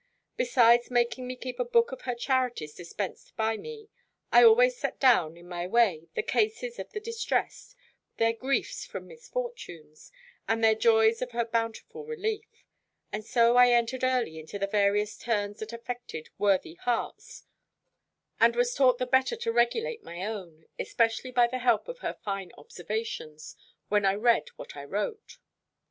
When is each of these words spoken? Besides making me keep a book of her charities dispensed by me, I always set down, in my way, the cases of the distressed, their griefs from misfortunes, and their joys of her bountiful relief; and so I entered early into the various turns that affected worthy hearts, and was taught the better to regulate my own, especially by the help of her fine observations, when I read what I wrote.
Besides 0.35 0.89
making 0.89 1.27
me 1.27 1.35
keep 1.35 1.59
a 1.59 1.63
book 1.63 1.91
of 1.91 2.01
her 2.09 2.15
charities 2.15 2.73
dispensed 2.73 3.35
by 3.37 3.55
me, 3.55 3.87
I 4.31 4.43
always 4.43 4.75
set 4.75 4.99
down, 4.99 5.37
in 5.37 5.47
my 5.47 5.67
way, 5.67 6.07
the 6.15 6.23
cases 6.23 6.79
of 6.79 6.89
the 6.91 6.99
distressed, 6.99 7.75
their 8.17 8.33
griefs 8.33 8.83
from 8.83 9.05
misfortunes, 9.05 10.11
and 10.47 10.63
their 10.63 10.73
joys 10.73 11.21
of 11.21 11.33
her 11.33 11.45
bountiful 11.45 12.03
relief; 12.03 12.65
and 13.11 13.23
so 13.23 13.57
I 13.57 13.69
entered 13.69 14.03
early 14.03 14.39
into 14.39 14.57
the 14.57 14.65
various 14.65 15.15
turns 15.19 15.59
that 15.59 15.71
affected 15.71 16.29
worthy 16.39 16.73
hearts, 16.73 17.43
and 18.39 18.55
was 18.55 18.73
taught 18.73 18.97
the 18.97 19.05
better 19.05 19.35
to 19.35 19.53
regulate 19.53 20.01
my 20.03 20.25
own, 20.25 20.65
especially 20.79 21.29
by 21.29 21.45
the 21.45 21.59
help 21.59 21.87
of 21.87 21.99
her 21.99 22.17
fine 22.25 22.51
observations, 22.57 23.55
when 23.87 24.05
I 24.05 24.15
read 24.15 24.49
what 24.55 24.75
I 24.75 24.83
wrote. 24.83 25.37